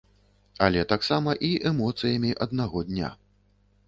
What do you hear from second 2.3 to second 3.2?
аднаго дня.